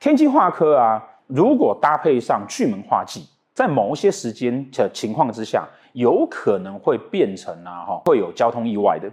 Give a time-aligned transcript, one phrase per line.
[0.00, 9.12] 天机化科啊，如果搭配上巨门化忌，在某一些时间的情况之下，有可能会变成啊哈，会有交通意外的。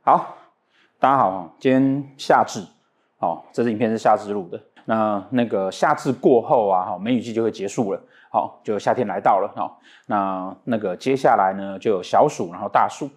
[0.00, 0.34] 好，
[0.98, 2.64] 大家好，今天夏至，
[3.18, 4.58] 好，这支影片是夏至录的。
[4.84, 8.00] 那那个夏至过后啊，哈，梅雨季就会结束了，
[8.30, 13.08] 好，就夏天来到了，好，那那个接下来呢，就有小暑，然后大暑，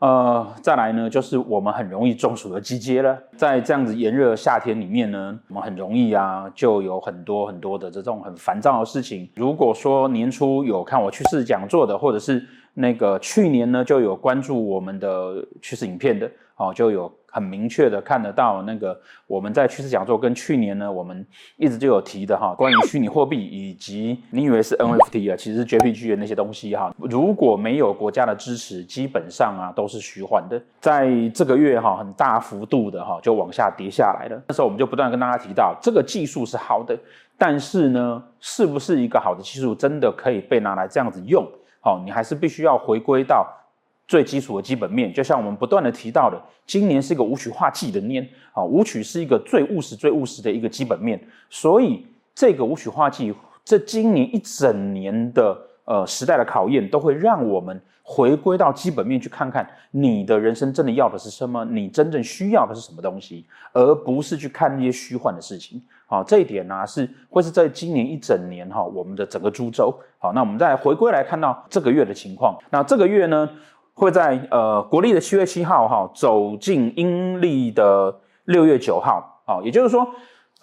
[0.00, 3.16] 呃，再来呢，就是我们很容易中暑的季节了。
[3.36, 9.28] 在这样子炎热的夏天里面呢，我们很容易啊，就有很多很多的这种很烦躁的事情。
[9.34, 12.44] 如果说年初有看我趋势讲座的，或者是
[12.74, 17.10] 那个去年呢就有关注我们的趋势影片的，哦，就有。
[17.34, 30.62] 很明确的看得到，那个我们在趋势讲座跟去年呢，我们一直就有提的哈，关于虚拟货币以及你以为是 NFT 啊，其实是 JPG 的那些东西哈，如果没有国家的支持，基本上啊都是虚幻的。
[30.80, 34.40] 在这个月哈，很大幅度的哈就往下跌下来了。
[34.46, 36.96] 那时候我们就不断跟大家提到，这个技术是好的，
[37.36, 41.44] 但是呢，是不是一个好的技术真的可以被拿来这样子用？
[41.84, 43.46] 好，你还是必须要回归到。
[44.06, 51.18] 最基础的基本面，就像我们不断的提到的，今年是一个武曲化忌的年，啊，武曲是一个最务实、最务实的一个基本面，
[51.48, 65.82] 所以这个武曲化忌，这今年一整年的呃时代的考验，都会让我们回归到基本面去看看，你的人生真的要的是什么，你真正需要的是什么东西，而不是去看那些虚幻的事情。
[66.06, 69.94] 好，这一点呢、是会是在今年一整年哈，我们的整个株洲。
[70.18, 73.48] 好，那我们再回归来看到这个月的情况，那这个月呢？
[73.96, 78.12] 会在呃国历的七月七号哈走进阴历的
[78.46, 80.04] 六月九号啊，也就是说，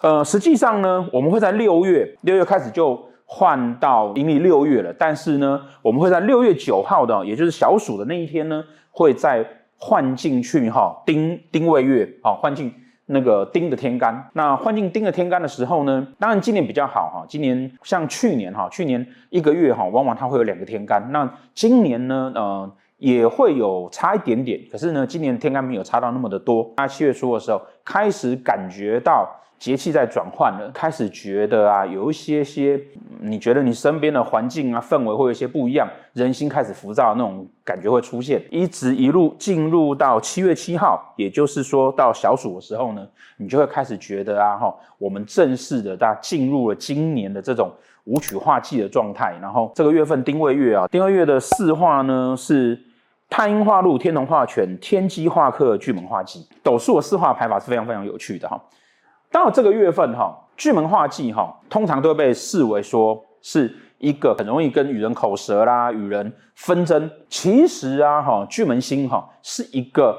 [0.02, 3.02] 呃实际上呢，我们会在六月六月开始就
[3.34, 9.42] 换到阴历六月了，但是呢，我们会在六月九号的，也就是小暑的那一天呢，会再
[9.78, 12.70] 换进去哈丁丁未月啊，换进
[13.06, 14.28] 那个丁的天干。
[14.34, 21.10] 那换进丁的天干的时候呢，当然今年比较好哈，今年像去年哈，去年一个月哈，往往它会有两个天干。
[21.10, 22.70] 那今年呢，呃。
[22.98, 26.72] 也会有差一点点，可是呢，今年天干没有差到那么的多。
[26.76, 29.28] 那七月初的时候，开始感觉到
[29.62, 32.80] 节气在转换了，开始觉得啊，有一些些，
[33.20, 43.06] 你觉得你身边的环境啊，氛围会有一些不一样，人心开始浮躁那种感觉会出现，一直一路进入到七月七号，也就是说到小暑的时候呢，
[43.36, 47.70] 你就会开始觉得啊，哈，我们正式的大家进入了今年的这种
[48.06, 49.32] 武曲化忌的状态。
[49.40, 52.76] 然后这个月份丁未月啊，丁未月的四化呢是。
[53.30, 56.46] 太阴化禄，天同化权，天机化克，巨门化忌。
[56.62, 58.62] 斗数的四化排法是非常非常有趣的哈。
[59.32, 67.10] 到这个月份哈，巨门化忌哈，通常都会被视为说是一个很容易跟与人口舌啦、与人纷争。
[67.28, 70.16] 其实啊哈，巨门星哈是一个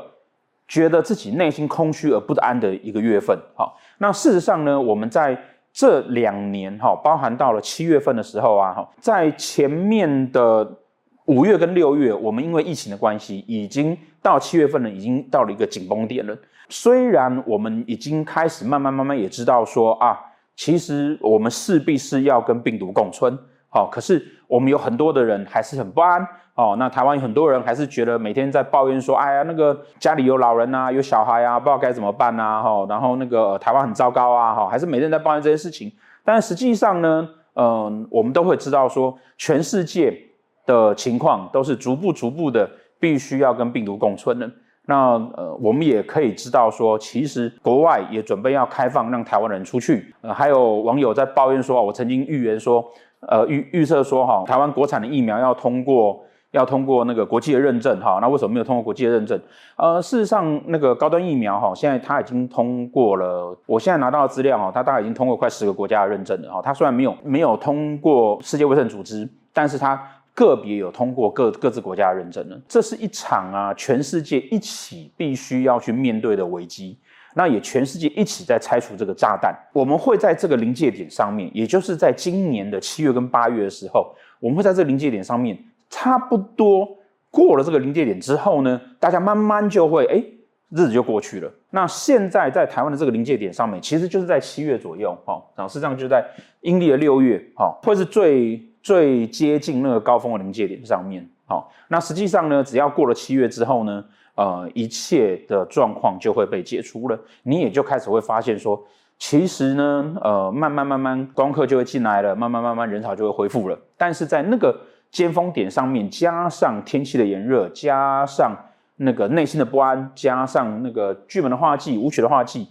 [0.68, 3.38] 觉得自己内心空虚而不安的一个月份。
[3.56, 5.41] 好，那事实上呢，我们在
[5.72, 10.80] 这两年哈，包含到了七月份的时候啊哈，在前面的。
[11.26, 16.38] 五月跟六月，我们因为疫情的关系，已经到七月份了，已经到了一个紧绷点了。
[16.68, 20.20] 虽然我们已经开始慢慢慢慢也知道说啊，
[20.56, 23.38] 其实我们势必是要跟病毒共存，
[23.70, 26.76] 好，可是我们有很多的人还是很不安哦。
[26.78, 35.90] 那台湾有很多人还是觉得每天在抱怨说，哎呀，那个家里有老人啊，有小孩啊，不知道该怎么办啊，哈，然后那个台湾很糟糕啊，哈，还是每天在抱怨这些事情。
[36.26, 40.33] 但实际上呢，嗯，我们都会知道说，全世界。
[40.66, 42.69] 的情况都是逐步逐步的，
[43.00, 44.50] 必须要跟病毒共存的。
[44.85, 50.13] 那呃，我们也可以知道说，其实国外也准备要开放让台湾人出去。
[50.19, 52.85] 呃，还有网友在抱怨说，我曾经预言说，
[53.22, 59.40] 呃预预测说哈，台湾国产的疫苗要通过要通过那个国际的认证哈，那为什么没有通过国际的认证？
[59.78, 63.57] 呃，事实上那个高端疫苗哈，现在它已经通过了。
[63.66, 66.62] 我现在拿到的资料哈，它大概已经通过快十个国家的认证了哈。
[66.62, 69.97] 它虽然没有没有通过世界卫生组织，但是它。
[70.34, 76.98] 个别有通过各各自国家的认证呢，这是一场啊，全世界一起必须要去面对的危机。
[77.36, 79.56] 那也全世界一起在拆除这个炸弹。
[79.74, 85.57] 我们会在这个临界点上面，也就是在今年的七月跟八月的时候，我们会在这个临界点上面，
[85.90, 86.88] 差不多
[87.31, 90.24] 过了这个临界点之后呢，大家慢慢就会哎，
[90.69, 91.52] 日子就过去了。
[91.72, 96.24] 那现在在台湾的这个临界点上面，其实就是在七月左右，哈，然后实际上就在
[96.62, 98.73] 阴历的六月，哈，会是最。
[98.83, 104.03] 最接近那个高峰的临界点上面，好，那实际上呢，只要过了七月之后呢，
[104.35, 108.83] 呃，一切的状况就会被解除了，你也就开始会发现说，
[109.18, 113.80] 其实呢，呃，慢慢慢慢，光客就会进来了，慢慢慢慢人潮就会恢复了。
[113.97, 114.77] 但是在那个
[115.09, 118.53] 尖峰点上面加上天气的炎热，加上
[118.97, 122.68] 那个内心的不安，加上那个剧本的化忌、舞曲的化忌，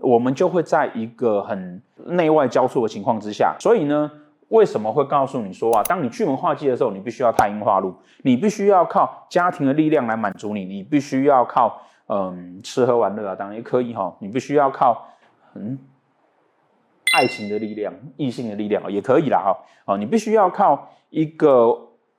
[0.00, 3.56] 我们就会在一个很内外交错的情况之下。
[3.58, 4.10] 所以呢，
[4.48, 15.06] 为什么会告诉你说啊，当你巨门化忌的时候，你必须要太阴化禄，你必须要靠家庭的力量来满足你，你必须要靠嗯吃喝玩乐啊，当然也可以哈，你必须要靠
[15.54, 15.78] 嗯。
[17.12, 21.72] 爱情的力量、异性的力量也可以啦哈哦，你必须要靠一个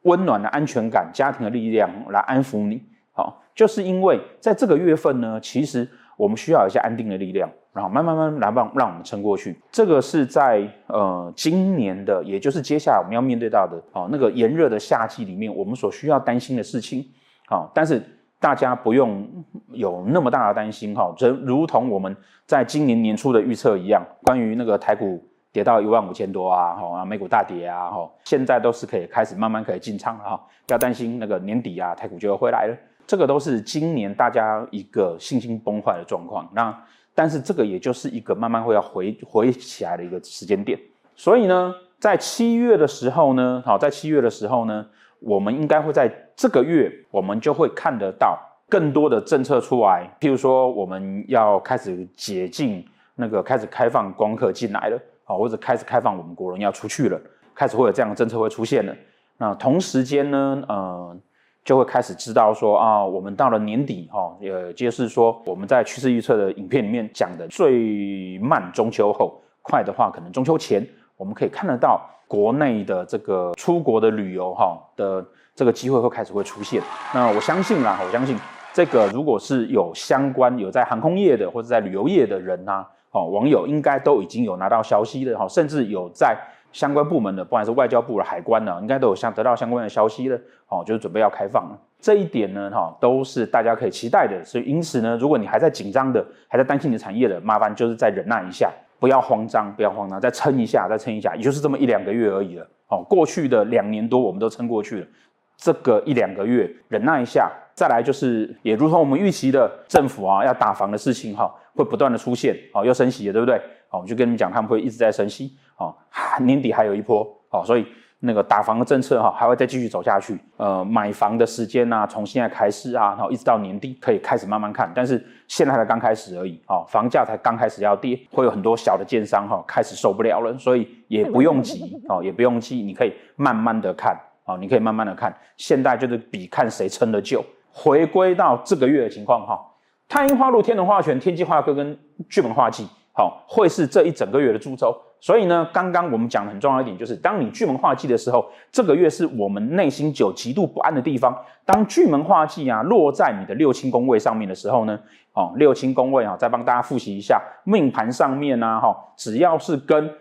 [0.04, 2.81] 温暖的安全感、家庭的力量来安抚你。
[3.12, 5.86] 好，就是因为在这个月份呢，其实
[6.18, 9.60] 我们需要一些安定的力量，然后慢慢慢来让让我们撑过去。
[9.72, 17.06] 这个是在呃今年的，也就是接下来我们要面对到的哦那个炎热的夏季里面，我们所需要担心的事情。
[17.48, 18.02] 好，但是。
[18.38, 19.26] 大家不用
[19.72, 22.16] 有那么大的担心哈，就如同我们
[22.46, 36.50] 在今年年初的预测一样，关于那个台股跌到一万五千多啊，哈，美股大跌啊，哈，现在都是可以开始慢慢可以进仓了哈，不要担心那个年底啊，台股就会回来了，这个都是今年大家一个信心崩坏的状况。
[36.54, 36.75] 那
[37.13, 40.80] 但是这个也就是一个慢慢会要回回起来的一个时间点，
[41.16, 44.86] 所以呢，在七月的时候呢，好，在七月的时候呢。
[45.22, 48.38] 我们应该会在这个月，我们就会看得到
[48.69, 50.07] 更多的政策出来。
[50.19, 52.86] 譬如说，我们要开始解禁，
[53.16, 57.19] 那个开始开放光客进来了，啊，或者开始开放我们国人要出去了，
[57.56, 58.94] 开始会有这样的政策会出现了。
[59.38, 61.18] 那同时间呢，呃，
[61.66, 72.00] 就会开始知道说啊，我们到了年底，哈，也就是说我们在趋势预测的影片里面讲的最慢中秋后，快的话可能中秋前，我们可以看得到。
[72.28, 75.24] 国内的这个出国的旅游哈的
[75.54, 76.82] 这个机会会开始会出现，
[77.14, 78.36] 那我相信啦，我相信
[78.74, 86.36] 这个如果是有相关有在航空业的或者在旅游业的人呐，哦，网友应该都已经有拿到消息的哈，甚至有在
[86.75, 90.36] 相关部门的，不管是外交部的海关呢，应该都有相得到相关的消息的，
[90.68, 91.80] 哦，就是准备要开放了。
[92.01, 94.44] 这一点呢，哈，都是大家可以期待的。
[94.44, 98.69] 所以因此呢，如果你还在紧张的，还在担心你的产业的，麻烦就是再忍耐一下。
[99.00, 102.68] 不要慌张，不要慌张，再撑一下，再撑一下，也就是这么一两个月而已了。
[102.88, 105.07] 好，过去的两年多我们都撑过去了，
[105.56, 113.62] 这个一两个月忍耐一下，再来就是也如同我们预期的，政府啊要打房的事情哈，会不断的出现，好，又升息了，对不对？
[113.88, 115.98] 好，我就跟你们讲，他们会一直在升息，好，
[116.39, 117.86] 年底还有一波，好，所以。
[118.19, 120.36] 那个打房的政策哈，还会再继续走下去。
[120.57, 124.92] 呃，买房的时间啊，从现在开始啊，然后一直到年底可以开始慢慢看。
[124.95, 135.31] 但是现在才刚开始而已，哦，房价才刚开始要跌，会有很多小的建商哈开始受不了了，所以也不用急哦，也不用急，你可以慢慢的看哦，你可以慢慢的看。
[135.57, 137.45] 现在就是比看谁撑得久。
[137.71, 139.60] 回归到这个月的情况哈，
[140.07, 141.95] 太阴化禄、天同化权、天机化科跟
[142.28, 145.00] 巨门化忌，好，会是这一整个月的主轴。
[145.25, 151.36] 所以呢，刚刚我们讲的很重要一点，就是当你巨门化忌的时候，这个月是我们内心就极度不安的地方。
[151.66, 155.00] 当巨门化忌啊落在你的六亲宫位上面的时候呢，
[155.33, 160.13] 哦，六亲宫位啊，再帮大家复习一下，命盘上面啊，哈，只要是跟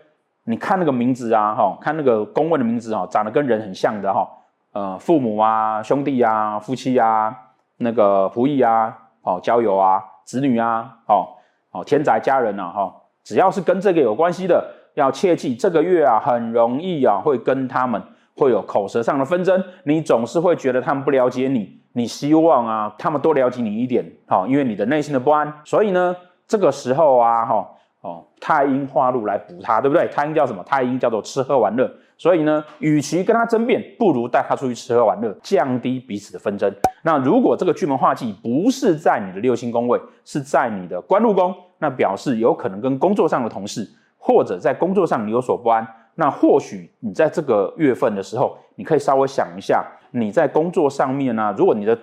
[0.45, 4.27] 你看那个名字啊，哈，看那个宫位的名字啊，长得跟人很像的哈，
[4.73, 7.31] 呃，父母啊，兄弟啊，夫妻啊，
[7.77, 11.27] 那个仆役啊，哦，交友啊，子女啊，哦，
[11.69, 12.91] 哦，天宅家人啊，哈，
[13.23, 14.67] 只要是跟这个有关系的。
[14.95, 18.01] 要切记，这个月啊，很容易啊，会跟他们
[18.35, 19.63] 会有口舌上的纷争。
[19.83, 25.53] 你总是会觉得他们不了解你，你希望啊，他们多了解你一点，好，因为你的内心的不安。
[25.63, 26.15] 所以呢，
[26.47, 27.69] 这个时候啊，哈，
[28.01, 30.07] 哦，太阴化禄来补他，对不对？
[30.07, 30.63] 太阴叫什么？
[30.63, 31.89] 太阴叫做吃喝玩乐。
[32.17, 36.73] 所以呢，与其跟他争辩，不如带他出去吃喝玩乐，降低彼此的纷争。
[37.03, 43.85] 那如果这个巨门化忌不是在你的六星宫位，是在你的官禄宫，那表示有可能跟工作上的同事。
[44.25, 51.95] 或者在工作上你有所不安，那或许你在这个月份的时候，你可以稍微想一下，你在工作上面呢、如果你的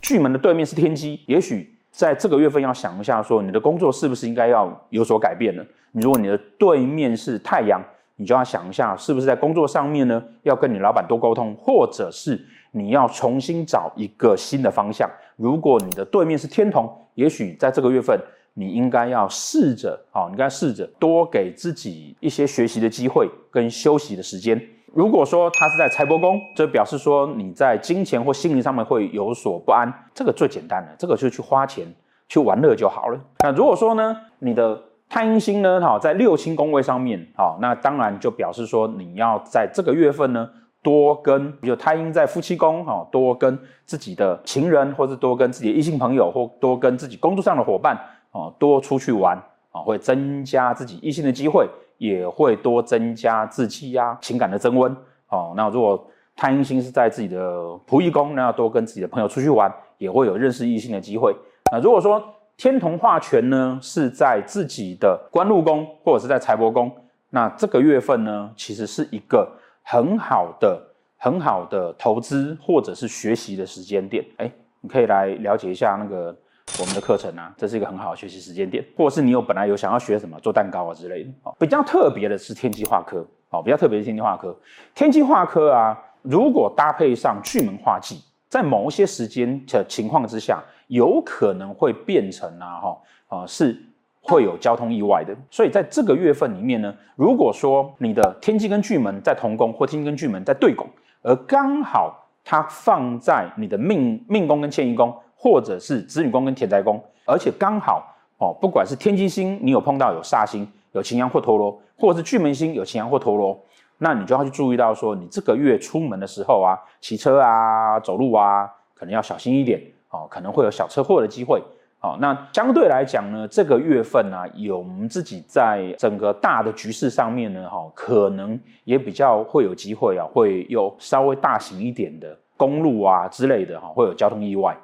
[0.00, 5.62] 巨门的对面是天机，也许在这个月份要想一下，说你的工作是不是应该要有所改变了。
[5.92, 7.78] 如果你的对面是太阳，
[8.16, 15.06] 你就要想一下，是不是在工作上面呢，要跟你老板多沟通，或者是你要重新找一个新的方向。
[15.36, 18.18] 如果你的对面是天同，也许在这个月份。
[18.58, 24.58] 你应该要试着，好，你应该试着多给自己一些学习的机会跟休息的时间。
[24.94, 31.86] 如果说他是在财帛宫，这表示说你在金钱或心灵上面会有所不安，这个最简单的，这个就去花钱
[32.30, 33.20] 去玩乐就好了。
[33.40, 40.48] 那如果说呢，你的太阴星呢，好，在六亲宫位上面，好，那当然就表示说你要在这个月份呢，
[40.82, 48.00] 多跟，比如太阴在夫妻宫，好，多跟自己的情人，或者多跟自己的异性朋友，或多跟自己工作上的伙伴。
[48.36, 49.34] 哦，多出去玩
[49.72, 51.66] 啊，会增加自己异性的机会，
[51.96, 54.94] 也会多增加自己呀情感的增温。
[55.28, 57.56] 哦，那如果太阴星是在自己的
[57.88, 61.34] 仆役宫，那要多跟自己的朋友出去玩，也会有认识异性的机会。
[61.72, 62.22] 那如果说
[62.58, 66.92] 天同化权呢是在自己的官禄宫或者是在财帛宫，
[67.30, 69.50] 那这个月份呢，其实是一个
[69.82, 70.78] 很好的、
[71.16, 74.22] 很好的投资或者是学习的时间点。
[74.36, 74.52] 哎，
[74.82, 76.36] 你可以来了解一下那个
[76.80, 81.30] 我们的课程啊，这是一个很好的学习时间点，或者是你有本来有想要学什么做蛋糕啊之类的。
[81.44, 84.54] 哦，比较特别的是天机化科，哦，比较特别的是天机化科，
[84.94, 85.98] 天机化科啊。
[86.20, 93.80] 如果搭配上巨门化忌，在某一些时间的情况之下，有可能会变成啊哈啊是
[94.20, 95.34] 会有交通意外的。
[95.50, 100.84] 所以在这个月份里面呢，如果说你的天机跟巨门在同宫，或天机跟巨门在对宫，
[101.22, 105.16] 而刚好它放在你的命命宫跟迁移宫，
[105.46, 108.04] 或者是子女宫跟田宅宫，而且刚好
[108.38, 113.56] 哦，不管是天机星你有碰到有煞星，有擎羊或陀螺，或者是巨门星有擎羊或陀螺。
[113.98, 121.62] 那你就要去注意到，说你这个月出门的时候啊，骑车啊、走路啊，可能要小心一点哦，可能会有小车祸的机会。
[122.00, 134.76] 哦，那相对来讲呢，这个月份呢、啊，有我们自己在整个大的局势上面呢，哈，可能也比较会有机会啊，会有稍微大型一点的公路啊之类的哈，会有交通意外。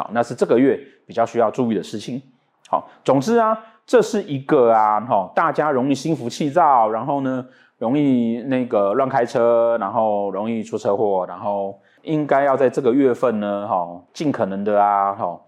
[0.00, 2.22] 好，那是这个月比较需要注意的事情。
[2.70, 7.44] 好，总之啊，这是一个啊，哈，大家容易心浮气躁，然后呢，
[7.76, 15.38] 容易那个乱开车，然后容易出车祸，然后应该要在这个月份呢，哈，尽可能的啊，哈，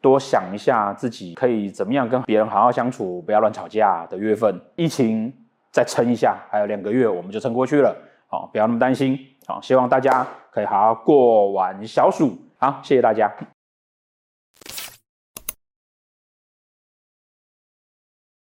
[0.00, 4.60] 多想一下自己可以怎么样跟别人好好相处，不要乱吵架的月份。
[4.74, 5.32] 疫情
[5.70, 13.32] 再撑一下，还有两个月我们就撑过去了，好，不要那么担心，好，希望大家可以好好过完小暑，好，谢谢大家。